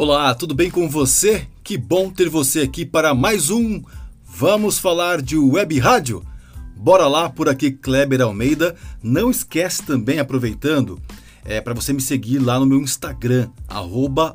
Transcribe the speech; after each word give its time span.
Olá, 0.00 0.32
tudo 0.32 0.54
bem 0.54 0.70
com 0.70 0.88
você? 0.88 1.48
Que 1.64 1.76
bom 1.76 2.08
ter 2.08 2.28
você 2.28 2.60
aqui 2.60 2.86
para 2.86 3.12
mais 3.16 3.50
um 3.50 3.82
Vamos 4.24 4.78
falar 4.78 5.20
de 5.20 5.36
web 5.36 5.76
rádio. 5.80 6.24
Bora 6.76 7.08
lá 7.08 7.28
por 7.28 7.48
aqui, 7.48 7.72
Kleber 7.72 8.20
Almeida. 8.20 8.76
Não 9.02 9.28
esquece 9.28 9.82
também, 9.82 10.20
aproveitando, 10.20 11.02
é 11.44 11.60
para 11.60 11.74
você 11.74 11.92
me 11.92 12.00
seguir 12.00 12.38
lá 12.38 12.60
no 12.60 12.64
meu 12.64 12.80
Instagram, 12.80 13.50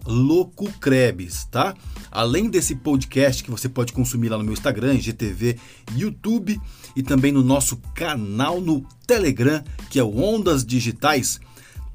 @loucocrebes, 0.05 1.45
tá? 1.45 1.73
Além 2.11 2.49
desse 2.49 2.75
podcast 2.75 3.41
que 3.41 3.49
você 3.49 3.69
pode 3.69 3.93
consumir 3.93 4.27
lá 4.27 4.37
no 4.37 4.43
meu 4.43 4.51
Instagram, 4.51 4.99
GTV, 4.99 5.57
YouTube 5.95 6.59
e 6.93 7.01
também 7.01 7.31
no 7.31 7.41
nosso 7.41 7.77
canal 7.95 8.59
no 8.59 8.85
Telegram, 9.07 9.63
que 9.89 9.97
é 9.97 10.03
o 10.03 10.21
Ondas 10.21 10.65
Digitais 10.65 11.39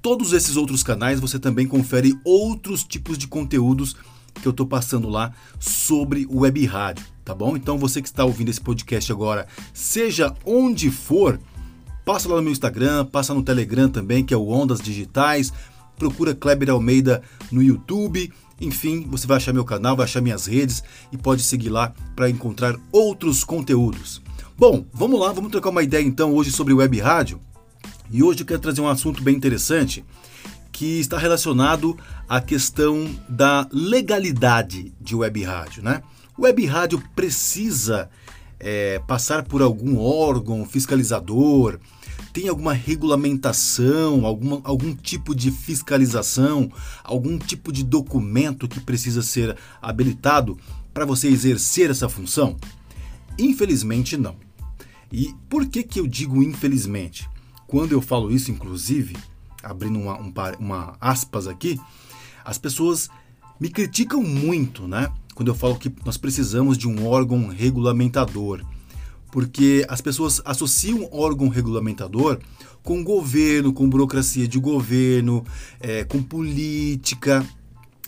todos 0.03 0.33
esses 0.33 0.57
outros 0.57 0.83
canais 0.83 1.21
você 1.21 1.39
também 1.39 1.67
confere 1.67 2.19
outros 2.25 2.85
tipos 2.85 3.19
de 3.19 3.27
conteúdos 3.27 3.97
que 4.35 4.47
eu 4.47 4.51
estou 4.51 4.67
passando 4.67 5.09
lá 5.09 5.33
sobre 5.59 6.27
o 6.31 6.41
web 6.41 6.65
rádio, 6.67 7.05
tá 7.25 7.35
bom? 7.35 7.57
Então 7.57 7.77
você 7.77 8.01
que 8.01 8.09
está 8.09 8.25
ouvindo 8.25 8.49
esse 8.49 8.61
podcast 8.61 9.11
agora, 9.11 9.47
seja 9.75 10.35
onde 10.45 10.91
for, 10.91 11.41
passa 12.05 12.29
lá 12.29 12.37
no 12.37 12.43
meu 12.43 12.53
Instagram, 12.53 13.05
passa 13.07 13.35
no 13.35 13.43
Telegram 13.43 13.89
também, 13.89 14.25
que 14.25 14.33
é 14.33 14.37
o 14.37 14.49
Ondas 14.49 14.81
Digitais, 14.81 15.53
procura 15.99 16.35
Kleber 16.35 16.71
Almeida 16.71 17.23
no 17.51 17.63
YouTube, 17.63 18.33
enfim, 18.61 19.07
você 19.09 19.27
vai 19.27 19.37
achar 19.37 19.53
meu 19.53 19.65
canal, 19.65 19.97
vai 19.97 20.05
achar 20.05 20.21
minhas 20.21 20.47
redes 20.47 20.83
e 21.13 21.17
pode 21.17 21.43
seguir 21.43 21.69
lá 21.69 21.93
para 22.15 22.31
encontrar 22.31 22.77
outros 22.93 23.45
conteúdos. 23.45 24.23
Bom, 24.57 24.85
vamos 24.93 25.21
lá, 25.21 25.33
vamos 25.33 25.51
trocar 25.51 25.71
uma 25.71 25.83
ideia 25.83 26.03
então 26.03 26.35
hoje 26.35 26.51
sobre 26.51 26.75
web 26.75 26.99
rádio. 26.99 27.41
E 28.11 28.23
hoje 28.23 28.41
eu 28.41 28.47
quero 28.47 28.61
trazer 28.61 28.81
um 28.81 28.89
assunto 28.89 29.23
bem 29.23 29.37
interessante 29.37 30.03
que 30.73 30.99
está 30.99 31.19
relacionado 31.19 31.97
à 32.27 32.41
questão 32.41 33.07
da 33.29 33.69
legalidade 33.71 34.95
de 34.99 35.15
web 35.15 35.43
rádio, 35.43 35.83
né? 35.83 36.03
Web 36.39 36.65
rádio 36.65 37.03
precisa 37.15 38.09
é, 38.59 38.99
passar 39.01 39.43
por 39.43 39.61
algum 39.61 39.99
órgão 39.99 40.65
fiscalizador, 40.65 41.79
tem 42.33 42.49
alguma 42.49 42.73
regulamentação, 42.73 44.25
alguma, 44.25 44.61
algum 44.65 44.95
tipo 44.95 45.35
de 45.35 45.51
fiscalização, 45.51 46.71
algum 47.05 47.39
tipo 47.39 47.71
de 47.71 47.85
documento 47.85 48.69
que 48.69 48.81
precisa 48.81 49.21
ser 49.21 49.55
habilitado 49.83 50.57
para 50.95 51.05
você 51.05 51.29
exercer 51.29 51.91
essa 51.91 52.09
função? 52.09 52.57
Infelizmente 53.39 54.17
não. 54.17 54.37
E 55.13 55.35
por 55.49 55.67
que, 55.67 55.83
que 55.83 56.01
eu 56.01 56.07
digo 56.07 56.43
infelizmente? 56.43 57.29
Quando 57.69 57.93
eu 57.93 58.01
falo 58.01 58.33
isso, 58.33 58.51
inclusive, 58.51 59.15
abrindo 59.63 59.99
uma, 59.99 60.19
um, 60.19 60.33
uma 60.59 60.97
aspas 60.99 61.47
aqui, 61.47 61.79
as 62.43 62.57
pessoas 62.57 63.11
me 63.61 63.69
criticam 63.69 64.23
muito, 64.23 64.89
né? 64.89 65.13
Quando 65.35 65.49
eu 65.49 65.55
falo 65.55 65.77
que 65.77 65.93
nós 66.03 66.17
precisamos 66.17 66.79
de 66.79 66.89
um 66.89 67.07
órgão 67.07 67.47
regulamentador. 67.47 68.65
Porque 69.31 69.85
as 69.87 70.01
pessoas 70.01 70.41
associam 70.47 71.11
órgão 71.13 71.49
regulamentador 71.49 72.41
com 72.83 73.05
governo, 73.05 73.75
com 73.75 73.87
burocracia 73.87 74.49
de 74.49 74.59
governo, 74.59 75.45
é, 75.79 76.05
com 76.05 76.23
política, 76.23 77.47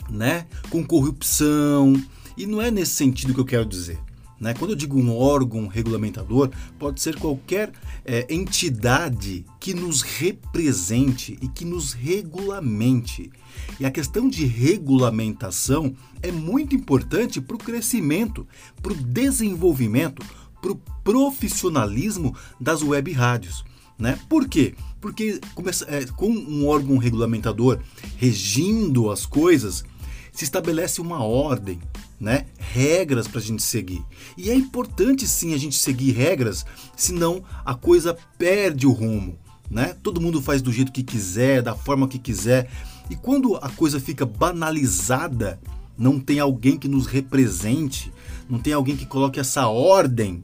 né? 0.09 0.47
com 0.71 0.83
corrupção. 0.83 1.93
E 2.35 2.47
não 2.47 2.59
é 2.59 2.71
nesse 2.71 2.95
sentido 2.95 3.35
que 3.35 3.39
eu 3.39 3.45
quero 3.45 3.65
dizer. 3.65 3.99
Né? 4.41 4.55
Quando 4.55 4.71
eu 4.71 4.75
digo 4.75 4.99
um 4.99 5.15
órgão 5.15 5.67
regulamentador, 5.67 6.49
pode 6.79 6.99
ser 6.99 7.15
qualquer 7.17 7.71
é, 8.03 8.25
entidade 8.27 9.45
que 9.59 9.71
nos 9.71 10.01
represente 10.01 11.37
e 11.39 11.47
que 11.47 11.63
nos 11.63 11.93
regulamente. 11.93 13.31
E 13.79 13.85
a 13.85 13.91
questão 13.91 14.27
de 14.27 14.43
regulamentação 14.45 15.95
é 16.23 16.31
muito 16.31 16.75
importante 16.75 17.39
para 17.39 17.55
o 17.55 17.59
crescimento, 17.59 18.47
para 18.81 18.93
o 18.93 18.95
desenvolvimento, 18.95 20.25
para 20.59 20.71
o 20.71 20.81
profissionalismo 21.03 22.35
das 22.59 22.81
web 22.81 23.11
rádios. 23.11 23.63
Né? 23.97 24.19
Por 24.27 24.47
quê? 24.47 24.73
Porque 24.99 25.39
é, 25.87 26.05
com 26.17 26.31
um 26.31 26.67
órgão 26.67 26.97
regulamentador 26.97 27.79
regindo 28.17 29.11
as 29.11 29.27
coisas, 29.27 29.83
se 30.31 30.43
estabelece 30.43 30.99
uma 30.99 31.23
ordem, 31.23 31.79
né? 32.21 32.45
Regras 32.59 33.27
para 33.27 33.39
a 33.39 33.43
gente 33.43 33.63
seguir. 33.63 34.05
E 34.37 34.51
é 34.51 34.53
importante 34.53 35.27
sim 35.27 35.55
a 35.55 35.57
gente 35.57 35.75
seguir 35.75 36.11
regras, 36.11 36.63
senão 36.95 37.43
a 37.65 37.73
coisa 37.73 38.15
perde 38.37 38.85
o 38.85 38.91
rumo, 38.91 39.39
né? 39.69 39.95
Todo 40.03 40.21
mundo 40.21 40.39
faz 40.39 40.61
do 40.61 40.71
jeito 40.71 40.91
que 40.91 41.01
quiser, 41.01 41.63
da 41.63 41.73
forma 41.75 42.07
que 42.07 42.19
quiser. 42.19 42.69
E 43.09 43.15
quando 43.15 43.55
a 43.55 43.69
coisa 43.69 43.99
fica 43.99 44.23
banalizada, 44.23 45.59
não 45.97 46.19
tem 46.19 46.39
alguém 46.39 46.77
que 46.77 46.87
nos 46.87 47.07
represente, 47.07 48.13
não 48.47 48.59
tem 48.59 48.73
alguém 48.73 48.95
que 48.95 49.05
coloque 49.07 49.39
essa 49.39 49.67
ordem, 49.67 50.43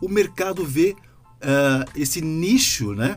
o 0.00 0.08
mercado 0.08 0.64
vê 0.64 0.94
uh, 1.42 1.90
esse 1.96 2.20
nicho, 2.20 2.94
né? 2.94 3.16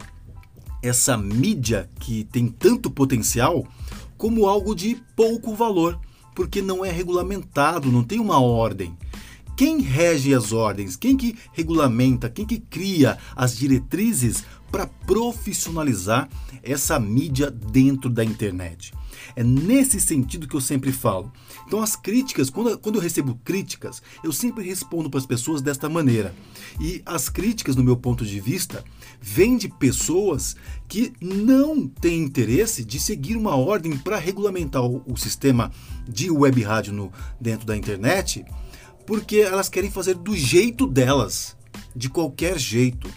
Essa 0.82 1.16
mídia 1.16 1.90
que 2.00 2.24
tem 2.24 2.48
tanto 2.48 2.90
potencial 2.90 3.68
como 4.18 4.48
algo 4.48 4.74
de 4.74 4.98
pouco 5.16 5.54
valor 5.54 6.00
porque 6.36 6.62
não 6.62 6.84
é 6.84 6.92
regulamentado, 6.92 7.92
não 7.92 8.04
tem 8.04 8.20
uma 8.20 8.40
ordem. 8.42 8.98
Quem 9.56 9.82
rege 9.82 10.34
as 10.34 10.54
ordens? 10.54 10.96
Quem 10.96 11.18
que 11.18 11.38
regulamenta? 11.52 12.30
Quem 12.30 12.46
que 12.46 12.60
cria 12.60 13.18
as 13.36 13.58
diretrizes 13.58 14.44
para 14.72 14.88
profissionalizar 14.88 16.30
essa 16.64 17.00
mídia 17.00 17.52
dentro 17.52 18.10
da 18.10 18.24
internet? 18.24 18.94
É 19.36 19.44
nesse 19.44 20.00
sentido 20.00 20.48
que 20.48 20.56
eu 20.56 20.62
sempre 20.62 20.92
falo. 20.92 21.32
Então, 21.68 21.82
as 21.82 21.96
críticas, 21.96 22.50
quando, 22.50 22.78
quando 22.78 22.96
eu 22.96 23.02
recebo 23.02 23.40
críticas, 23.44 24.02
eu 24.24 24.32
sempre 24.32 24.66
respondo 24.66 25.10
para 25.10 25.20
as 25.20 25.26
pessoas 25.26 25.62
desta 25.62 25.90
maneira. 25.90 26.34
E 26.80 27.02
as 27.06 27.30
críticas, 27.30 27.76
no 27.76 27.84
meu 27.84 27.98
ponto 27.98 28.26
de 28.26 28.40
vista, 28.40 28.84
vêm 29.22 29.58
de 29.58 29.68
pessoas 29.68 30.56
que 30.88 31.14
não 31.22 31.88
têm 31.88 32.24
interesse 32.24 32.84
de 32.84 33.00
seguir 33.00 33.36
uma 33.36 33.56
ordem 33.56 33.98
para 33.98 34.18
regulamentar 34.18 34.84
o, 34.84 35.04
o, 35.06 35.18
sistema 35.18 35.72
de 36.08 36.32
web 36.32 36.62
rádio 36.62 36.94
no, 36.94 37.12
dentro 37.40 37.66
da 37.66 37.76
internet, 37.76 38.46
porque 39.06 39.38
elas 39.38 39.70
querem 39.70 39.92
fazer 39.92 40.16
do 40.16 40.36
jeito 40.36 40.88
delas, 40.88 41.56
de 41.96 42.10
qualquer 42.10 42.58
jeito. 42.58 43.10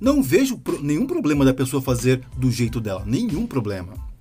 Não 0.00 0.22
vejo 0.22 0.60
nenhum 0.80 1.06
problema 1.06 1.44
da 1.44 1.54
pessoa 1.54 1.82
fazer 1.82 2.24
do 2.36 2.50
jeito 2.50 2.80
dela, 2.80 3.04
nenhum 3.06 3.46
problema. 3.46 4.11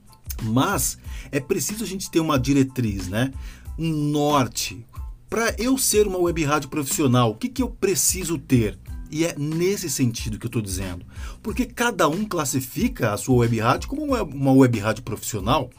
Mas 0.41 0.97
é 1.31 1.39
preciso 1.39 1.83
a 1.83 1.87
gente 1.87 2.09
ter 2.09 2.19
uma 2.19 2.39
diretriz, 2.39 3.07
né? 3.07 3.31
Um 3.77 3.91
norte. 3.91 4.85
Para 5.29 5.55
eu 5.57 5.77
ser 5.77 6.07
uma 6.07 6.17
web 6.17 6.43
rádio 6.43 6.69
profissional, 6.69 7.31
o 7.31 7.35
que, 7.35 7.47
que 7.47 7.61
eu 7.61 7.69
preciso 7.69 8.37
ter? 8.37 8.77
E 9.09 9.25
é 9.25 9.35
nesse 9.37 9.89
sentido 9.89 10.39
que 10.39 10.45
eu 10.45 10.49
estou 10.49 10.61
dizendo. 10.61 11.05
Porque 11.43 11.65
cada 11.65 12.07
um 12.07 12.25
classifica 12.25 13.13
a 13.13 13.17
sua 13.17 13.37
web 13.37 13.59
rádio 13.59 13.89
como 13.89 14.05
uma 14.05 14.53
web 14.53 14.79
rádio 14.79 15.03
profissional. 15.03 15.69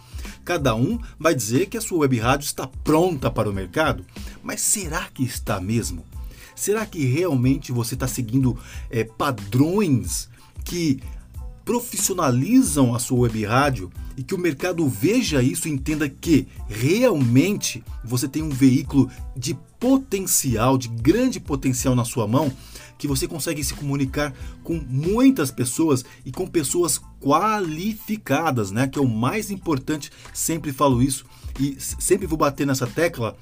Cada 0.44 0.74
um 0.74 0.98
vai 1.18 1.34
dizer 1.34 1.66
que 1.66 1.78
a 1.78 1.80
sua 1.80 2.00
web 2.00 2.18
rádio 2.18 2.44
está 2.44 2.66
pronta 2.66 3.30
para 3.30 3.48
o 3.48 3.52
mercado. 3.52 4.04
Mas 4.42 4.60
será 4.60 5.08
que 5.12 5.22
está 5.22 5.60
mesmo? 5.60 6.04
Será 6.54 6.84
que 6.84 7.04
realmente 7.06 7.72
você 7.72 7.94
está 7.94 8.06
seguindo 8.06 8.58
é, 8.90 9.04
padrões 9.04 10.28
que 10.64 11.00
profissionalizam 11.64 12.94
a 12.94 12.98
sua 12.98 13.20
web 13.20 13.44
rádio 13.44 13.90
e 14.16 14.22
que 14.22 14.34
o 14.34 14.38
mercado 14.38 14.86
veja 14.88 15.42
isso 15.42 15.68
e 15.68 15.70
entenda 15.70 16.08
que 16.08 16.46
realmente 16.68 17.82
você 18.04 18.28
tem 18.28 18.42
um 18.42 18.50
veículo 18.50 19.10
de 19.36 19.54
potencial, 19.78 20.76
de 20.76 20.88
grande 20.88 21.40
potencial 21.40 21.94
na 21.94 22.04
sua 22.04 22.26
mão, 22.26 22.52
que 22.98 23.08
você 23.08 23.26
consegue 23.26 23.64
se 23.64 23.74
comunicar 23.74 24.32
com 24.62 24.74
muitas 24.88 25.50
pessoas 25.50 26.04
e 26.25 26.31
com 26.31 26.46
pessoas 26.46 27.00
qualificadas, 27.20 28.70
né? 28.70 28.87
Que 28.87 28.98
é 28.98 29.02
o 29.02 29.08
mais 29.08 29.50
importante, 29.50 30.10
sempre 30.32 30.72
falo 30.72 31.02
isso 31.02 31.25
e 31.58 31.76
sempre 31.81 32.26
vou 32.26 32.38
bater 32.38 32.66
nessa 32.66 32.87
tecla 32.87 33.37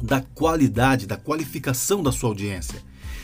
da 0.00 0.20
qualidade, 0.20 1.06
da 1.06 1.16
qualificação 1.16 2.02
da 2.02 2.12
sua 2.12 2.28
audiência. 2.28 2.82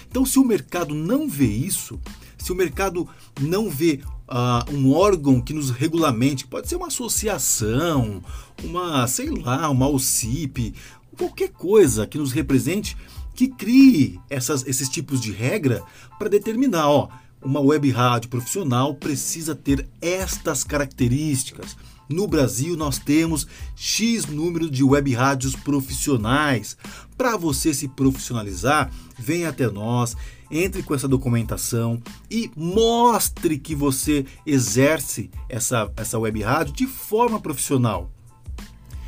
Então, 0.08 0.26
se 0.26 0.38
o 0.38 0.44
mercado 0.44 0.94
não 0.94 1.28
vê 1.28 1.46
isso, 1.46 2.00
se 2.36 2.50
o 2.50 2.56
mercado 2.56 3.08
não 3.40 3.70
vê 3.70 4.00
uh, 4.30 4.74
um 4.74 4.92
órgão 4.92 5.40
que 5.40 5.52
nos 5.52 5.70
regulamente, 5.70 6.46
pode 6.46 6.68
ser 6.68 6.76
uma 6.76 6.86
associação, 6.86 8.22
uma, 8.62 9.06
sei 9.06 9.30
lá, 9.30 9.68
uma 9.68 9.88
OCIP, 9.88 10.74
qualquer 11.18 11.50
coisa 11.50 12.06
que 12.06 12.18
nos 12.18 12.32
represente, 12.32 12.96
que 13.34 13.48
crie 13.48 14.20
essas, 14.28 14.66
esses 14.66 14.88
tipos 14.88 15.20
de 15.20 15.32
regra 15.32 15.82
para 16.18 16.28
determinar, 16.28 16.88
ó, 16.88 17.08
uma 17.42 17.60
web 17.60 17.90
rádio 17.90 18.28
profissional 18.28 18.94
precisa 18.94 19.54
ter 19.54 19.88
estas 20.00 20.62
características. 20.62 21.76
No 22.08 22.26
Brasil, 22.26 22.76
nós 22.76 22.98
temos 22.98 23.46
X 23.76 24.26
número 24.26 24.68
de 24.68 24.82
web 24.82 25.14
rádios 25.14 25.54
profissionais. 25.54 26.76
Para 27.16 27.36
você 27.36 27.72
se 27.72 27.86
profissionalizar, 27.88 28.90
venha 29.18 29.48
até 29.48 29.70
nós, 29.70 30.16
entre 30.50 30.82
com 30.82 30.94
essa 30.94 31.06
documentação 31.06 32.02
e 32.30 32.50
mostre 32.56 33.58
que 33.58 33.74
você 33.74 34.26
exerce 34.44 35.30
essa, 35.48 35.90
essa 35.96 36.18
web 36.18 36.42
rádio 36.42 36.74
de 36.74 36.86
forma 36.86 37.40
profissional. 37.40 38.10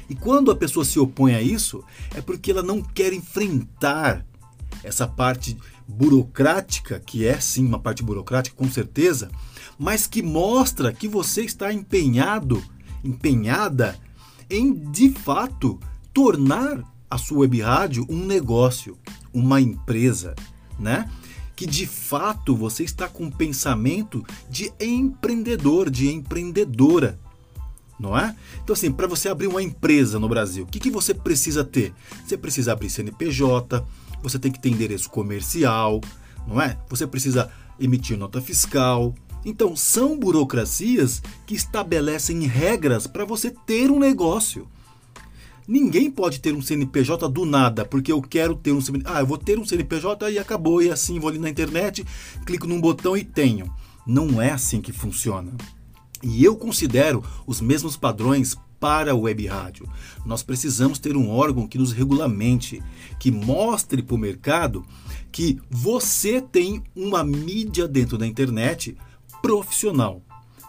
E 0.08 0.14
quando 0.14 0.50
a 0.50 0.56
pessoa 0.56 0.84
se 0.84 0.98
opõe 0.98 1.34
a 1.34 1.42
isso, 1.42 1.82
é 2.14 2.20
porque 2.20 2.50
ela 2.50 2.62
não 2.62 2.82
quer 2.82 3.12
enfrentar 3.12 4.24
essa 4.84 5.06
parte 5.06 5.56
burocrática, 5.86 7.00
que 7.00 7.26
é 7.26 7.40
sim 7.40 7.66
uma 7.66 7.78
parte 7.78 8.02
burocrática, 8.02 8.56
com 8.56 8.70
certeza, 8.70 9.30
mas 9.78 10.06
que 10.06 10.22
mostra 10.22 10.92
que 10.92 11.08
você 11.08 11.42
está 11.42 11.72
empenhado, 11.72 12.62
empenhada 13.02 13.98
em 14.48 14.72
de 14.90 15.10
fato 15.10 15.80
tornar 16.12 16.82
a 17.10 17.18
sua 17.18 17.40
web 17.40 17.60
rádio 17.60 18.06
um 18.08 18.24
negócio, 18.24 18.98
uma 19.32 19.60
empresa, 19.60 20.34
né? 20.78 21.10
Que 21.54 21.66
de 21.66 21.86
fato 21.86 22.56
você 22.56 22.82
está 22.82 23.08
com 23.08 23.24
um 23.24 23.30
pensamento 23.30 24.24
de 24.48 24.72
empreendedor, 24.80 25.90
de 25.90 26.10
empreendedora, 26.10 27.18
não 27.98 28.18
é? 28.18 28.34
Então, 28.62 28.74
assim, 28.74 28.90
para 28.90 29.06
você 29.06 29.28
abrir 29.28 29.46
uma 29.46 29.62
empresa 29.62 30.18
no 30.18 30.28
Brasil, 30.28 30.64
o 30.64 30.66
que, 30.66 30.80
que 30.80 30.90
você 30.90 31.14
precisa 31.14 31.62
ter? 31.64 31.94
Você 32.26 32.36
precisa 32.36 32.72
abrir 32.72 32.90
CNPJ, 32.90 33.84
você 34.22 34.38
tem 34.38 34.50
que 34.50 34.60
ter 34.60 34.70
endereço 34.70 35.10
comercial, 35.10 36.00
não 36.46 36.60
é? 36.60 36.78
Você 36.88 37.06
precisa 37.06 37.50
emitir 37.78 38.18
nota 38.18 38.40
fiscal. 38.40 39.14
Então, 39.44 39.74
são 39.74 40.18
burocracias 40.18 41.22
que 41.46 41.54
estabelecem 41.54 42.46
regras 42.46 43.06
para 43.06 43.24
você 43.24 43.50
ter 43.50 43.90
um 43.90 43.98
negócio. 43.98 44.68
Ninguém 45.66 46.10
pode 46.10 46.40
ter 46.40 46.54
um 46.54 46.62
CNPJ 46.62 47.28
do 47.28 47.44
nada, 47.44 47.84
porque 47.84 48.12
eu 48.12 48.20
quero 48.20 48.54
ter 48.54 48.72
um 48.72 48.80
CNPJ. 48.80 49.16
Ah, 49.16 49.20
eu 49.20 49.26
vou 49.26 49.38
ter 49.38 49.58
um 49.58 49.64
CNPJ 49.64 50.30
e 50.30 50.38
acabou, 50.38 50.82
e 50.82 50.90
assim 50.90 51.18
vou 51.18 51.28
ali 51.30 51.38
na 51.38 51.50
internet, 51.50 52.04
clico 52.44 52.66
num 52.66 52.80
botão 52.80 53.16
e 53.16 53.24
tenho. 53.24 53.72
Não 54.06 54.42
é 54.42 54.50
assim 54.50 54.80
que 54.80 54.92
funciona. 54.92 55.52
E 56.22 56.44
eu 56.44 56.56
considero 56.56 57.22
os 57.46 57.60
mesmos 57.60 57.96
padrões 57.96 58.56
para 58.78 59.12
a 59.12 59.14
web 59.14 59.46
rádio. 59.46 59.88
Nós 60.26 60.42
precisamos 60.42 60.98
ter 60.98 61.16
um 61.16 61.30
órgão 61.30 61.68
que 61.68 61.78
nos 61.78 61.92
regulamente, 61.92 62.82
que 63.18 63.30
mostre 63.30 64.02
para 64.02 64.14
o 64.16 64.18
mercado 64.18 64.84
que 65.30 65.58
você 65.70 66.40
tem 66.40 66.82
uma 66.94 67.22
mídia 67.22 67.86
dentro 67.86 68.18
da 68.18 68.26
internet 68.26 68.96
profissional. 69.40 70.20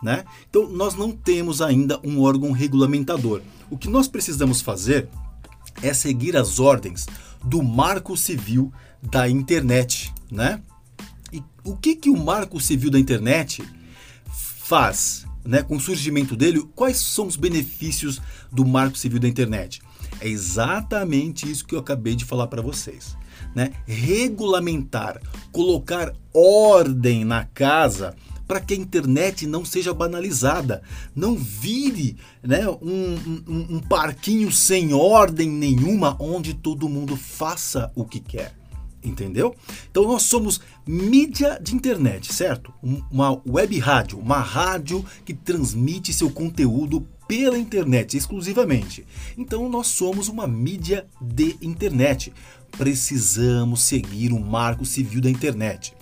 Né? 0.04 0.26
Então, 0.50 0.70
nós 0.70 0.96
não 0.96 1.12
temos 1.12 1.62
ainda 1.62 2.00
um 2.04 2.22
órgão 2.22 2.52
regulamentador. 2.52 3.42
O 3.70 3.78
que 3.78 3.88
nós 3.88 4.08
precisamos 4.08 4.62
fazer 4.62 5.08
é 5.82 5.94
seguir 5.94 6.36
as 6.36 6.60
ordens 6.60 7.08
do 7.44 7.64
Marco 7.64 8.18
Civil 8.18 8.72
da 9.02 9.30
Internet. 9.30 10.14
Né? 10.30 10.62
E 11.32 11.42
o 11.64 11.78
que, 11.78 11.96
que 11.96 12.10
o 12.10 12.18
Marco 12.18 12.60
Civil 12.60 12.92
da 12.92 13.00
Internet 13.00 13.64
faz? 14.28 15.26
né, 15.46 15.62
com 15.62 15.76
o 15.76 15.80
surgimento 15.80 16.36
dele, 16.36 16.64
quais 16.76 16.98
são 16.98 17.28
os 17.28 17.36
benefícios 17.36 18.22
do 18.52 18.66
Marco 18.66 18.98
Civil 18.98 19.20
da 19.20 19.28
Internet? 19.28 19.82
É 20.20 20.28
exatamente 20.28 21.50
isso 21.50 21.66
que 21.66 21.76
eu 21.76 21.80
acabei 21.80 22.16
de 22.16 22.24
falar 22.26 22.48
para 22.48 22.62
vocês. 22.62 23.18
Né? 23.54 23.72
Regulamentar, 23.86 25.20
colocar 25.52 26.14
ordem 26.34 27.26
na 27.26 27.46
casa 27.46 28.16
para 28.48 28.60
que 28.60 28.74
a 28.74 28.78
internet 28.78 29.48
não 29.48 29.64
seja 29.64 29.94
banalizada, 29.94 30.82
não 31.16 31.36
vire 31.36 32.18
né, 32.42 32.68
um, 32.68 33.44
um, 33.48 33.76
um 33.76 33.80
parquinho 33.80 34.52
sem 34.52 34.94
ordem 34.94 35.50
nenhuma 35.50 36.16
onde 36.20 36.54
todo 36.54 36.90
mundo 36.90 37.16
faça 37.16 37.92
o 37.96 38.06
que 38.06 38.20
quer 38.20 38.56
entendeu? 39.04 39.54
Então 39.92 40.04
nós 40.08 40.24
somos 40.24 40.62
mídia 40.88 41.60
de 41.62 41.76
internet, 41.76 42.34
certo? 42.34 42.74
Uma 43.12 43.42
web 43.46 43.78
rádio, 43.80 44.18
uma 44.18 44.40
rádio 44.40 45.06
que 45.26 45.34
transmite 45.34 46.14
seu 46.14 46.30
conteúdo 46.30 47.06
pela 47.28 47.58
internet 47.58 48.16
exclusivamente. 48.16 49.06
Então 49.38 49.68
nós 49.70 49.88
somos 49.88 50.28
uma 50.28 50.48
mídia 50.48 51.06
de 51.22 51.58
internet. 51.62 52.34
Precisamos 52.72 53.84
seguir 53.84 54.32
o 54.32 54.40
Marco 54.40 54.86
Civil 54.86 55.22
da 55.22 55.30
Internet. 55.30 55.94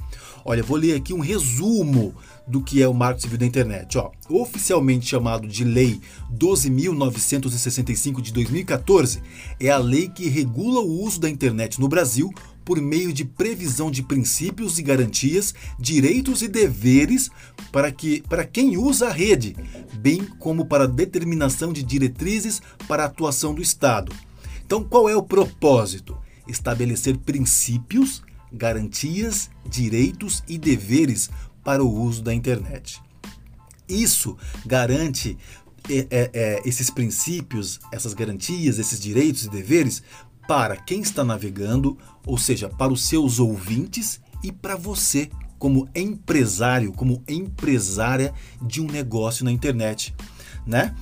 Olha, 0.44 0.64
vou 0.64 0.78
ler 0.78 0.96
aqui 0.96 1.14
um 1.14 1.20
resumo 1.20 2.16
do 2.52 2.62
que 2.62 2.84
é 2.84 2.88
o 2.88 2.94
Marco 2.94 3.22
Civil 3.22 3.38
da 3.38 3.46
Internet. 3.46 3.98
Ó, 3.98 4.12
oficialmente 4.30 5.08
chamado 5.08 5.48
de 5.48 5.64
Lei 5.64 6.02
12.965 6.38 8.22
de 8.22 8.34
2014, 8.34 9.22
é 9.58 9.70
a 9.70 9.78
lei 9.78 10.10
que 10.10 10.28
regula 10.28 10.82
o 10.82 11.02
uso 11.02 11.22
da 11.22 11.30
internet 11.30 11.80
no 11.80 11.88
Brasil 11.88 12.30
por 12.66 12.82
meio 12.82 13.14
de 13.14 13.24
previsão 13.24 13.90
de 13.90 14.04
princípios 14.04 14.78
e 14.78 14.84
garantias, 14.84 15.56
direitos 15.80 16.42
e 16.42 16.50
deveres 16.50 17.32
para, 17.72 17.90
que, 17.90 18.22
para 18.28 18.44
quem 18.44 18.76
usa 18.76 19.08
a 19.08 19.12
rede, 19.12 19.56
bem 19.94 20.26
como 20.38 20.66
para 20.66 20.88
determinação 20.88 21.72
de 21.72 21.82
diretrizes 21.82 22.62
para 22.86 23.04
a 23.04 23.06
atuação 23.06 23.56
do 23.56 23.62
Estado. 23.62 24.14
Então, 24.66 24.84
qual 24.84 25.08
é 25.08 25.16
o 25.16 25.24
propósito? 25.24 26.18
Estabelecer 26.48 27.18
princípios, 27.18 28.22
garantias, 28.52 29.50
direitos 29.66 30.44
e 30.48 30.58
deveres 30.58 31.30
para 31.64 31.84
o 31.84 31.94
uso 31.94 32.22
da 32.22 32.34
internet. 32.34 33.02
Isso 33.88 34.38
garante 34.66 35.38
é, 35.90 36.08
é, 36.10 36.30
é, 36.34 36.62
esses 36.66 36.90
princípios, 36.90 37.80
essas 37.92 38.14
garantias, 38.14 38.80
esses 38.80 39.00
direitos 39.00 39.46
e 39.46 39.50
deveres 39.50 40.04
para 40.48 40.76
quem 40.78 41.02
está 41.02 41.24
navegando, 41.24 41.98
ou 42.26 42.38
seja, 42.38 42.70
para 42.70 42.92
os 42.92 43.04
seus 43.04 43.40
ouvintes 43.40 44.20
e 44.44 44.52
para 44.52 44.76
você 44.76 45.30
como 45.58 45.88
empresário, 45.96 46.92
como 46.92 47.24
empresária 47.28 48.34
de 48.62 48.82
um 48.82 48.88
negócio 48.88 49.46
na 49.46 49.52
internet, 49.52 50.14
né? 50.66 50.96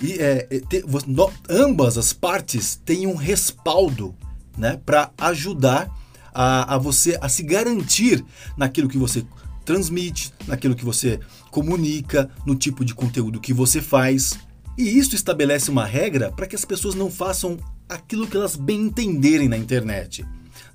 E 0.00 0.12
é, 0.12 0.46
é 0.50 0.60
te, 0.60 0.82
no, 1.06 1.30
ambas 1.48 1.98
as 1.98 2.12
partes 2.12 2.74
têm 2.74 3.06
um 3.06 3.16
respaldo, 3.16 4.14
né, 4.56 4.80
para 4.84 5.10
ajudar 5.18 5.90
a, 6.32 6.74
a 6.74 6.78
você 6.78 7.18
a 7.20 7.28
se 7.28 7.42
garantir 7.42 8.24
naquilo 8.56 8.88
que 8.88 8.98
você 8.98 9.24
transmite, 9.68 10.32
naquilo 10.46 10.74
que 10.74 10.84
você 10.84 11.20
comunica, 11.50 12.30
no 12.46 12.54
tipo 12.54 12.86
de 12.86 12.94
conteúdo 12.94 13.38
que 13.38 13.52
você 13.52 13.82
faz. 13.82 14.38
E 14.78 14.96
isso 14.96 15.14
estabelece 15.14 15.70
uma 15.70 15.84
regra 15.84 16.32
para 16.32 16.46
que 16.46 16.56
as 16.56 16.64
pessoas 16.64 16.94
não 16.94 17.10
façam 17.10 17.58
aquilo 17.86 18.26
que 18.26 18.34
elas 18.34 18.56
bem 18.56 18.86
entenderem 18.86 19.46
na 19.46 19.58
internet. 19.58 20.24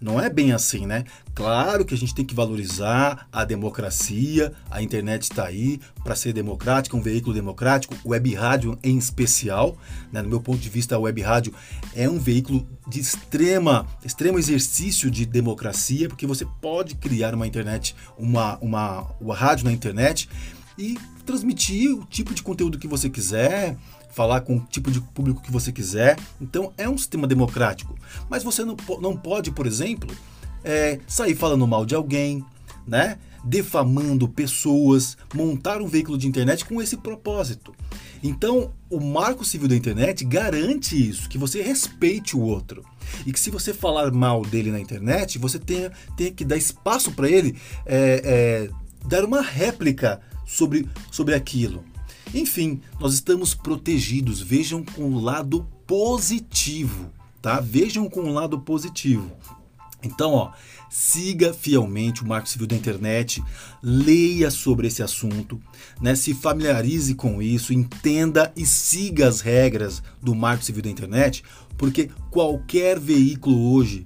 Não 0.03 0.19
é 0.19 0.29
bem 0.29 0.51
assim, 0.51 0.85
né? 0.85 1.05
Claro 1.33 1.85
que 1.85 1.93
a 1.93 1.97
gente 1.97 2.13
tem 2.13 2.25
que 2.25 2.35
valorizar 2.35 3.25
a 3.31 3.45
democracia, 3.45 4.51
a 4.69 4.83
internet 4.83 5.23
está 5.23 5.45
aí 5.45 5.79
para 6.03 6.13
ser 6.13 6.33
democrática, 6.33 6.97
um 6.97 7.01
veículo 7.01 7.33
democrático, 7.33 7.95
web 8.05 8.35
rádio 8.35 8.77
em 8.83 8.97
especial. 8.97 9.77
Né? 10.11 10.21
No 10.21 10.27
meu 10.27 10.41
ponto 10.41 10.59
de 10.59 10.69
vista, 10.69 10.97
a 10.97 10.99
web 10.99 11.21
rádio 11.21 11.53
é 11.95 12.09
um 12.09 12.19
veículo 12.19 12.67
de 12.85 12.99
extrema, 12.99 13.87
extremo 14.03 14.37
exercício 14.37 15.09
de 15.09 15.25
democracia, 15.25 16.09
porque 16.09 16.27
você 16.27 16.45
pode 16.59 16.95
criar 16.95 17.33
uma 17.33 17.47
internet, 17.47 17.95
uma, 18.17 18.57
uma, 18.57 19.09
uma 19.21 19.33
rádio 19.33 19.63
na 19.63 19.71
internet 19.71 20.27
e 20.77 20.97
transmitir 21.25 21.95
o 21.95 22.05
tipo 22.05 22.33
de 22.33 22.43
conteúdo 22.43 22.77
que 22.77 22.89
você 22.89 23.09
quiser, 23.09 23.77
falar 24.13 24.41
com 24.41 24.57
o 24.57 24.59
tipo 24.61 24.91
de 24.91 25.01
público 25.01 25.41
que 25.41 25.51
você 25.51 25.71
quiser. 25.71 26.17
Então 26.39 26.71
é 26.77 26.87
um 26.87 26.97
sistema 26.97 27.27
democrático. 27.27 27.95
Mas 28.29 28.43
você 28.43 28.63
não, 28.63 28.75
não 29.01 29.17
pode, 29.17 29.51
por 29.51 29.65
exemplo, 29.65 30.15
é, 30.63 30.99
sair 31.07 31.35
falando 31.35 31.67
mal 31.67 31.85
de 31.85 31.95
alguém, 31.95 32.43
né? 32.87 33.17
defamando 33.43 34.27
pessoas, 34.27 35.17
montar 35.33 35.81
um 35.81 35.87
veículo 35.87 36.17
de 36.17 36.27
internet 36.27 36.63
com 36.63 36.81
esse 36.81 36.95
propósito. 36.95 37.75
Então, 38.23 38.71
o 38.89 39.01
Marco 39.01 39.43
Civil 39.43 39.67
da 39.67 39.75
Internet 39.75 40.23
garante 40.23 40.95
isso, 40.95 41.27
que 41.27 41.37
você 41.37 41.61
respeite 41.61 42.37
o 42.37 42.41
outro. 42.41 42.85
E 43.25 43.33
que 43.33 43.39
se 43.39 43.49
você 43.49 43.73
falar 43.73 44.11
mal 44.13 44.43
dele 44.43 44.71
na 44.71 44.79
internet, 44.79 45.37
você 45.37 45.59
tenha, 45.59 45.91
tenha 46.15 46.31
que 46.31 46.45
dar 46.45 46.55
espaço 46.55 47.11
para 47.11 47.29
ele 47.29 47.57
é, 47.85 48.21
é, 48.23 48.69
dar 49.05 49.25
uma 49.25 49.41
réplica 49.41 50.21
sobre, 50.45 50.87
sobre 51.11 51.35
aquilo. 51.35 51.83
Enfim, 52.33 52.81
nós 52.99 53.13
estamos 53.13 53.53
protegidos. 53.53 54.41
Vejam 54.41 54.83
com 54.83 55.03
o 55.03 55.21
lado 55.21 55.67
positivo, 55.85 57.11
tá? 57.41 57.59
Vejam 57.59 58.09
com 58.09 58.21
o 58.21 58.33
lado 58.33 58.59
positivo. 58.59 59.31
Então, 60.03 60.33
ó, 60.33 60.51
siga 60.89 61.53
fielmente 61.53 62.23
o 62.23 62.27
Marco 62.27 62.49
Civil 62.49 62.67
da 62.67 62.75
Internet, 62.75 63.41
leia 63.81 64.51
sobre 64.51 64.87
esse 64.87 65.01
assunto, 65.01 65.61
né? 66.01 66.13
Se 66.15 66.33
familiarize 66.33 67.15
com 67.15 67.41
isso, 67.41 67.73
entenda 67.73 68.51
e 68.55 68.65
siga 68.65 69.27
as 69.27 69.39
regras 69.39 70.03
do 70.21 70.35
Marco 70.35 70.65
Civil 70.65 70.83
da 70.83 70.89
Internet, 70.89 71.43
porque 71.77 72.09
qualquer 72.29 72.99
veículo 72.99 73.73
hoje 73.73 74.05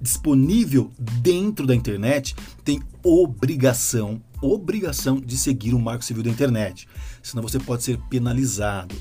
disponível 0.00 0.90
dentro 0.98 1.66
da 1.66 1.74
internet 1.74 2.34
tem 2.64 2.82
obrigação, 3.02 4.22
obrigação 4.46 5.20
de 5.20 5.36
seguir 5.36 5.74
o 5.74 5.78
Marco 5.78 6.04
Civil 6.04 6.22
da 6.22 6.30
Internet 6.30 6.88
senão 7.26 7.42
você 7.42 7.58
pode 7.58 7.82
ser 7.82 7.98
penalizado. 8.08 8.94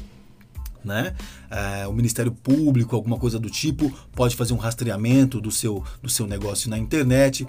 Né? 0.83 1.15
É, 1.49 1.87
o 1.87 1.93
Ministério 1.93 2.31
Público, 2.31 2.95
alguma 2.95 3.17
coisa 3.17 3.39
do 3.39 3.49
tipo, 3.49 3.91
pode 4.13 4.35
fazer 4.35 4.53
um 4.53 4.57
rastreamento 4.57 5.41
do 5.41 5.51
seu, 5.51 5.83
do 6.01 6.09
seu 6.09 6.27
negócio 6.27 6.69
na 6.69 6.77
internet. 6.77 7.47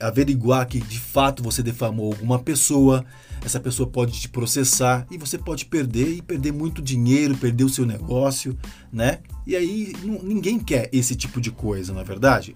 averiguar 0.00 0.66
que 0.66 0.80
de 0.80 0.98
fato 0.98 1.42
você 1.42 1.62
defamou 1.62 2.12
alguma 2.12 2.38
pessoa, 2.38 3.04
essa 3.44 3.60
pessoa 3.60 3.88
pode 3.88 4.18
te 4.18 4.28
processar 4.28 5.06
e 5.10 5.16
você 5.16 5.38
pode 5.38 5.66
perder 5.66 6.16
e 6.16 6.22
perder 6.22 6.52
muito 6.52 6.82
dinheiro, 6.82 7.36
perder 7.36 7.64
o 7.64 7.68
seu 7.68 7.86
negócio, 7.86 8.58
né? 8.92 9.20
E 9.46 9.54
aí 9.54 9.92
ninguém 10.22 10.58
quer 10.58 10.88
esse 10.92 11.14
tipo 11.14 11.40
de 11.40 11.50
coisa, 11.50 11.92
não 11.92 12.00
é 12.00 12.04
verdade? 12.04 12.54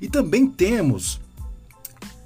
E 0.00 0.08
também 0.08 0.46
temos 0.46 1.20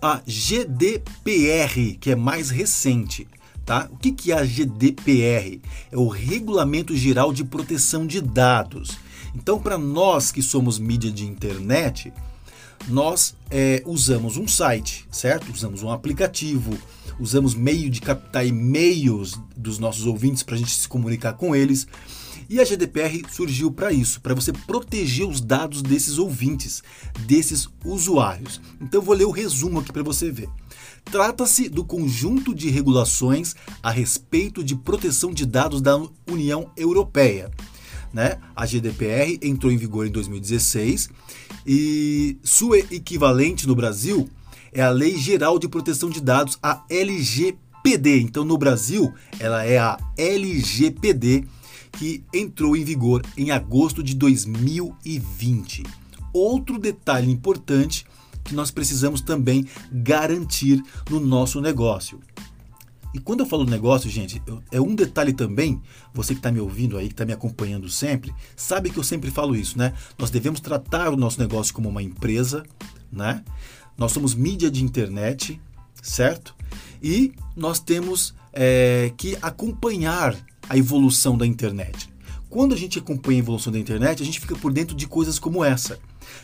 a 0.05 0.21
GDPR, 0.27 1.97
que 1.99 2.11
é 2.11 2.15
mais 2.15 2.51
recente. 2.51 3.27
Tá? 3.65 3.89
O 3.91 3.97
que, 3.97 4.13
que 4.13 4.33
é 4.33 4.35
a 4.35 4.45
GDPR? 4.45 5.63
É 5.91 5.97
o 5.97 6.09
Regulamento 6.09 6.95
Geral 6.95 7.33
de 7.33 7.43
Proteção 7.43 8.07
de 8.07 8.21
Dados. 8.21 8.99
Então, 9.35 9.59
para 9.59 9.79
nós 9.79 10.31
que 10.31 10.43
somos 10.43 10.79
mídia 10.79 11.11
de 11.11 11.25
internet, 11.25 12.13
nós 12.87 13.35
é, 13.51 13.83
usamos 13.87 14.37
um 14.37 14.47
site, 14.47 15.07
certo? 15.11 15.51
Usamos 15.51 15.83
um 15.83 15.91
aplicativo, 15.91 16.79
usamos 17.19 17.55
meio 17.55 17.89
de 17.89 18.03
captar 18.03 18.47
e-mails 18.47 19.41
dos 19.57 19.79
nossos 19.79 20.05
ouvintes 20.05 20.43
para 20.43 20.57
a 20.57 20.59
gente 20.59 20.73
se 20.73 20.87
comunicar 20.87 21.33
com 21.33 21.57
eles. 21.57 21.87
E 22.49 22.61
a 22.61 22.65
GDPR 22.65 23.23
surgiu 23.31 23.71
para 23.71 23.93
isso, 23.93 24.21
para 24.21 24.35
você 24.35 24.53
proteger 24.53 25.27
os 25.27 25.41
dados 25.41 25.83
desses 25.83 26.19
ouvintes, 26.19 26.83
desses 27.27 27.69
usuários. 27.85 28.61
Então 28.81 29.01
eu 29.01 29.05
vou 29.05 29.15
ler 29.15 29.25
o 29.25 29.31
resumo 29.31 29.81
aqui 29.81 29.93
para 29.93 30.03
você 30.03 30.31
ver. 30.31 30.49
Trata-se 31.05 31.69
do 31.69 31.85
conjunto 31.85 32.55
de 32.55 32.71
regulações 32.71 33.55
a 33.83 33.91
respeito 33.91 34.65
de 34.65 34.75
proteção 34.75 35.33
de 35.33 35.45
dados 35.45 35.81
da 35.81 36.01
União 36.27 36.71
Europeia. 36.77 37.51
Né? 38.13 38.39
A 38.55 38.65
GDPR 38.65 39.39
entrou 39.43 39.73
em 39.73 39.77
vigor 39.77 40.07
em 40.07 40.11
2016 40.11 41.11
e 41.67 42.39
sua 42.43 42.79
equivalente 42.79 43.67
no 43.67 43.75
Brasil 43.75 44.29
é 44.75 44.83
a 44.83 44.91
Lei 44.91 45.17
Geral 45.17 45.59
de 45.59 45.69
Proteção 45.69 46.11
de 46.11 46.21
Dados, 46.21 46.59
a 46.61 46.83
LGPD. 46.91 48.21
Então, 48.21 48.45
no 48.45 48.59
Brasil, 48.59 49.15
ela 49.39 49.65
é 49.65 49.79
a 49.79 49.97
LGPD 50.19 51.45
que 51.99 52.25
entrou 52.33 52.77
em 52.77 52.85
vigor 52.85 53.23
em 53.37 53.51
agosto 53.51 54.03
de 54.03 54.15
2020. 54.15 55.85
Outro 56.33 56.79
detalhe 56.79 57.31
importante 57.31 58.05
que 58.43 58.55
nós 58.55 58.71
precisamos 58.71 59.21
também 59.21 59.67
garantir 59.91 60.83
no 61.11 61.19
nosso 61.19 61.61
negócio. 61.61 62.21
E 63.15 63.21
quando 63.21 63.41
eu 63.41 63.47
falo 63.47 63.65
negócio, 63.65 64.11
gente, 64.11 64.43
eu, 64.45 64.61
é 64.73 64.81
um 64.81 64.93
detalhe 64.93 65.33
também, 65.33 65.81
você 66.13 66.35
que 66.35 66.41
está 66.41 66.51
me 66.51 66.59
ouvindo 66.59 66.99
aí, 66.99 67.07
que 67.07 67.15
está 67.15 67.25
me 67.25 67.33
acompanhando 67.33 67.89
sempre, 67.89 68.35
sabe 68.57 68.91
que 68.91 68.99
eu 68.99 69.05
sempre 69.05 69.31
falo 69.31 69.55
isso, 69.55 69.79
né? 69.79 69.95
Nós 70.19 70.31
devemos 70.31 70.61
tratar 70.61 71.11
o 71.11 71.17
nosso 71.17 71.39
negócio 71.39 71.73
como 71.73 71.89
uma 71.89 72.03
empresa, 72.03 72.65
né? 73.13 73.45
Nós 73.97 74.11
somos 74.11 74.35
mídia 74.35 74.69
de 74.69 74.83
internet, 74.83 75.61
certo? 76.03 76.57
E 77.01 77.33
nós 77.55 77.79
temos 77.79 78.35
é, 78.53 79.13
que 79.17 79.39
acompanhar 79.41 80.37
a 80.69 80.77
evolução 80.77 81.37
da 81.37 81.47
internet. 81.47 82.09
Quando 82.49 82.73
a 82.73 82.77
gente 82.77 83.01
acompanha 83.01 83.39
a 83.39 83.43
evolução 83.43 83.73
da 83.73 83.79
internet, 83.79 84.23
a 84.23 84.25
gente 84.25 84.39
fica 84.39 84.55
por 84.55 84.73
dentro 84.73 84.95
de 84.95 85.09
coisas 85.09 85.41
como 85.41 85.65
essa. 85.65 85.99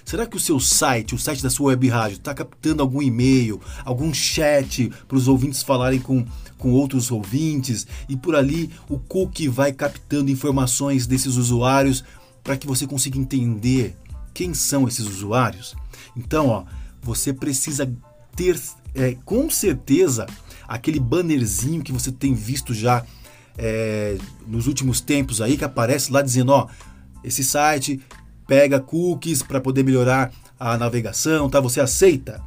Será 0.04 0.26
que 0.26 0.36
o 0.36 0.40
seu 0.40 0.58
site, 0.58 1.14
o 1.14 1.18
site 1.18 1.42
da 1.42 1.48
sua 1.48 1.68
web 1.68 1.88
rádio, 1.88 2.16
está 2.16 2.34
captando 2.34 2.82
algum 2.82 3.00
e-mail, 3.00 3.60
algum 3.84 4.12
chat 4.12 4.90
para 5.06 5.16
os 5.16 5.28
ouvintes 5.28 5.62
falarem 5.62 6.00
com, 6.00 6.26
com 6.58 6.72
outros 6.72 7.12
ouvintes 7.12 7.86
e 8.08 8.16
por 8.16 8.34
ali 8.34 8.70
o 8.88 8.98
cookie 8.98 9.46
vai 9.46 9.72
captando 9.72 10.32
informações 10.32 11.06
desses 11.06 11.36
usuários 11.36 12.02
para 12.42 12.56
que 12.56 12.66
você 12.66 12.88
consiga 12.88 13.18
entender 13.18 13.96
quem 14.34 14.52
são 14.52 14.88
esses 14.88 15.06
usuários? 15.06 15.76
Então, 16.16 16.48
ó, 16.48 16.64
você 17.02 17.32
precisa 17.32 17.90
ter 18.34 18.60
é, 18.94 19.16
com 19.24 19.48
certeza 19.48 20.26
aquele 20.66 20.98
bannerzinho 20.98 21.82
que 21.82 21.92
você 21.92 22.10
tem 22.10 22.34
visto 22.34 22.74
já 22.74 23.04
é, 23.62 24.16
nos 24.46 24.66
últimos 24.66 25.02
tempos 25.02 25.42
aí, 25.42 25.58
que 25.58 25.64
aparece 25.64 26.10
lá 26.10 26.22
dizendo, 26.22 26.50
ó, 26.52 26.66
esse 27.22 27.44
site 27.44 28.00
pega 28.46 28.80
cookies 28.80 29.42
para 29.42 29.60
poder 29.60 29.84
melhorar 29.84 30.32
a 30.58 30.78
navegação, 30.78 31.48
tá? 31.48 31.60
Você 31.60 31.78
aceita? 31.78 32.42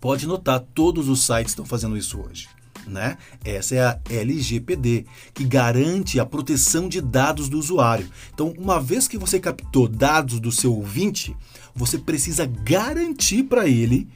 Pode 0.00 0.26
notar, 0.26 0.58
todos 0.74 1.08
os 1.08 1.24
sites 1.24 1.52
estão 1.52 1.64
fazendo 1.64 1.96
isso 1.96 2.20
hoje. 2.20 2.48
Né? 2.84 3.16
Essa 3.44 3.74
é 3.76 3.80
a 3.80 4.00
LGPD, 4.10 5.06
que 5.32 5.44
garante 5.44 6.18
a 6.18 6.26
proteção 6.26 6.88
de 6.88 7.00
dados 7.00 7.48
do 7.48 7.56
usuário. 7.56 8.10
Então, 8.34 8.52
uma 8.58 8.80
vez 8.80 9.06
que 9.06 9.16
você 9.16 9.38
captou 9.38 9.86
dados 9.86 10.40
do 10.40 10.50
seu 10.50 10.74
ouvinte, 10.74 11.36
você 11.72 11.96
precisa 11.96 12.44
garantir 12.44 13.44
para 13.44 13.68
ele, 13.68 14.08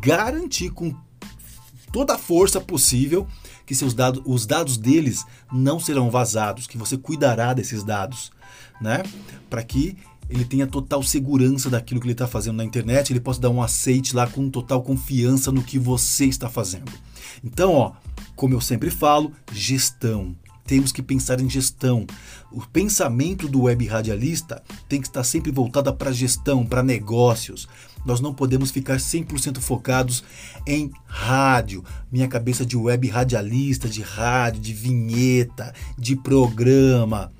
garantir 0.00 0.70
com 0.70 0.94
toda 1.92 2.14
a 2.14 2.18
força 2.18 2.58
possível 2.58 3.28
que 3.66 3.74
seus 3.74 3.94
dados, 3.94 4.22
os 4.24 4.46
dados 4.46 4.76
deles 4.76 5.24
não 5.52 5.78
serão 5.80 6.10
vazados, 6.10 6.66
que 6.66 6.78
você 6.78 6.96
cuidará 6.96 7.52
desses 7.52 7.82
dados, 7.82 8.30
né? 8.80 9.02
Para 9.48 9.62
que 9.62 9.96
ele 10.28 10.44
tenha 10.44 10.66
total 10.66 11.02
segurança 11.02 11.68
daquilo 11.68 12.00
que 12.00 12.06
ele 12.06 12.12
está 12.12 12.26
fazendo 12.26 12.56
na 12.56 12.64
internet, 12.64 13.12
ele 13.12 13.20
possa 13.20 13.40
dar 13.40 13.50
um 13.50 13.62
aceite 13.62 14.16
lá 14.16 14.26
com 14.26 14.48
total 14.48 14.82
confiança 14.82 15.52
no 15.52 15.62
que 15.62 15.78
você 15.78 16.26
está 16.26 16.48
fazendo. 16.48 16.90
Então, 17.42 17.72
ó, 17.72 17.92
como 18.34 18.54
eu 18.54 18.60
sempre 18.60 18.90
falo, 18.90 19.32
gestão. 19.52 20.34
Temos 20.66 20.92
que 20.92 21.02
pensar 21.02 21.40
em 21.40 21.50
gestão. 21.50 22.06
O 22.50 22.62
pensamento 22.66 23.46
do 23.46 23.62
web 23.62 23.86
radialista 23.86 24.62
tem 24.88 25.00
que 25.00 25.06
estar 25.06 25.22
sempre 25.22 25.52
voltado 25.52 25.92
para 25.94 26.10
gestão, 26.10 26.64
para 26.64 26.82
negócios. 26.82 27.68
Nós 28.04 28.20
não 28.20 28.34
podemos 28.34 28.70
ficar 28.70 28.96
100% 28.96 29.58
focados 29.60 30.22
em 30.66 30.90
rádio. 31.06 31.84
Minha 32.10 32.28
cabeça 32.28 32.64
de 32.64 32.76
web 32.76 33.08
radialista, 33.08 33.88
de 33.88 34.02
rádio, 34.02 34.60
de 34.60 34.72
vinheta, 34.72 35.72
de 35.98 36.14
programa, 36.14 37.32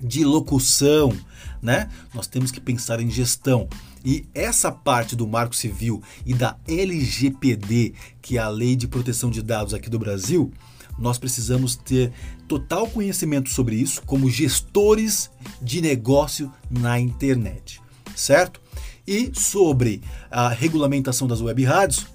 de 0.00 0.24
locução, 0.24 1.16
né? 1.62 1.88
Nós 2.14 2.26
temos 2.26 2.50
que 2.50 2.60
pensar 2.60 3.00
em 3.00 3.10
gestão. 3.10 3.68
E 4.04 4.26
essa 4.34 4.72
parte 4.72 5.14
do 5.14 5.28
Marco 5.28 5.54
Civil 5.54 6.02
e 6.24 6.32
da 6.32 6.56
LGPD, 6.66 7.92
que 8.22 8.38
é 8.38 8.40
a 8.40 8.48
Lei 8.48 8.74
de 8.74 8.88
Proteção 8.88 9.30
de 9.30 9.42
Dados 9.42 9.74
aqui 9.74 9.90
do 9.90 9.98
Brasil, 9.98 10.50
nós 10.98 11.18
precisamos 11.18 11.76
ter 11.76 12.12
total 12.48 12.86
conhecimento 12.86 13.50
sobre 13.50 13.76
isso 13.76 14.02
como 14.02 14.30
gestores 14.30 15.30
de 15.60 15.80
negócio 15.80 16.52
na 16.70 16.98
internet, 16.98 17.80
certo? 18.14 18.60
E 19.06 19.30
sobre 19.34 20.02
a 20.30 20.48
regulamentação 20.48 21.26
das 21.26 21.40
web 21.40 21.64
rádios, 21.64 22.06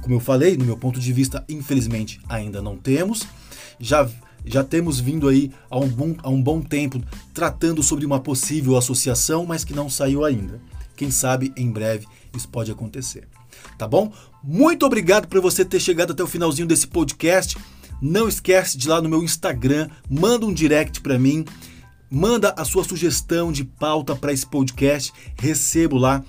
como 0.00 0.14
eu 0.14 0.20
falei, 0.20 0.56
no 0.56 0.64
meu 0.64 0.76
ponto 0.76 1.00
de 1.00 1.12
vista, 1.12 1.44
infelizmente 1.48 2.20
ainda 2.28 2.62
não 2.62 2.76
temos. 2.76 3.26
Já 3.78 4.08
já 4.44 4.64
temos 4.64 4.98
vindo 4.98 5.28
aí 5.28 5.52
há 5.70 5.78
um, 5.78 5.88
bom, 5.88 6.16
há 6.22 6.28
um 6.28 6.42
bom 6.42 6.60
tempo 6.60 7.00
tratando 7.32 7.82
sobre 7.82 8.04
uma 8.04 8.18
possível 8.20 8.76
associação, 8.76 9.46
mas 9.46 9.64
que 9.64 9.72
não 9.72 9.88
saiu 9.88 10.24
ainda. 10.24 10.60
Quem 10.96 11.10
sabe 11.10 11.52
em 11.56 11.70
breve 11.70 12.06
isso 12.36 12.48
pode 12.48 12.70
acontecer. 12.70 13.28
Tá 13.78 13.86
bom? 13.86 14.12
Muito 14.42 14.84
obrigado 14.84 15.28
por 15.28 15.40
você 15.40 15.64
ter 15.64 15.80
chegado 15.80 16.12
até 16.12 16.22
o 16.22 16.26
finalzinho 16.26 16.66
desse 16.66 16.86
podcast. 16.86 17.56
Não 18.00 18.28
esquece 18.28 18.76
de 18.76 18.88
ir 18.88 18.90
lá 18.90 19.00
no 19.00 19.08
meu 19.08 19.22
Instagram, 19.22 19.88
manda 20.10 20.44
um 20.44 20.52
direct 20.52 21.00
para 21.00 21.18
mim, 21.18 21.44
manda 22.12 22.54
a 22.58 22.64
sua 22.64 22.84
sugestão 22.84 23.50
de 23.50 23.64
pauta 23.64 24.14
para 24.14 24.34
esse 24.34 24.46
podcast, 24.46 25.10
recebo 25.38 25.96
lá 25.96 26.22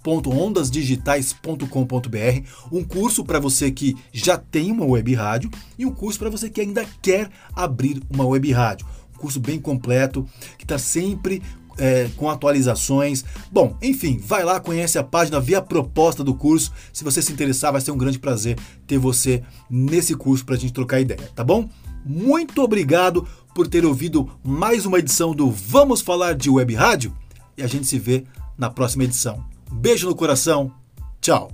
www.ondasdigitais.com.br, 0.06 2.48
um 2.70 2.84
curso 2.84 3.24
para 3.24 3.40
você 3.40 3.72
que 3.72 3.96
já 4.12 4.38
tem 4.38 4.70
uma 4.70 4.86
web 4.86 5.12
rádio 5.14 5.50
e 5.76 5.84
um 5.84 5.90
curso 5.90 6.18
para 6.18 6.30
você 6.30 6.48
que 6.48 6.60
ainda 6.60 6.86
quer 7.02 7.28
abrir 7.54 8.00
uma 8.08 8.24
web 8.24 8.50
rádio. 8.52 8.86
Um 9.14 9.18
curso 9.18 9.40
bem 9.40 9.58
completo 9.58 10.24
que 10.56 10.64
está 10.64 10.78
sempre 10.78 11.42
é, 11.78 12.08
com 12.16 12.30
atualizações. 12.30 13.24
Bom, 13.50 13.76
enfim, 13.82 14.18
vai 14.18 14.44
lá, 14.44 14.60
conhece 14.60 14.98
a 14.98 15.04
página, 15.04 15.40
vê 15.40 15.56
a 15.56 15.62
proposta 15.62 16.22
do 16.22 16.34
curso. 16.34 16.72
Se 16.92 17.02
você 17.02 17.20
se 17.20 17.32
interessar, 17.32 17.72
vai 17.72 17.80
ser 17.80 17.90
um 17.90 17.98
grande 17.98 18.18
prazer 18.18 18.56
ter 18.86 18.98
você 18.98 19.42
nesse 19.68 20.14
curso 20.14 20.44
para 20.44 20.54
a 20.54 20.58
gente 20.58 20.72
trocar 20.72 21.00
ideia, 21.00 21.30
tá 21.34 21.42
bom? 21.42 21.68
Muito 22.04 22.62
obrigado 22.62 23.26
por 23.52 23.66
ter 23.66 23.84
ouvido 23.84 24.30
mais 24.44 24.86
uma 24.86 25.00
edição 25.00 25.34
do 25.34 25.50
Vamos 25.50 26.00
Falar 26.00 26.34
de 26.34 26.48
Web 26.48 26.72
Rádio 26.74 27.12
e 27.58 27.62
a 27.62 27.66
gente 27.66 27.86
se 27.86 27.98
vê 27.98 28.24
na 28.56 28.70
próxima 28.70 29.04
edição. 29.04 29.55
Beijo 29.76 30.08
no 30.08 30.16
coração, 30.16 30.72
tchau! 31.20 31.50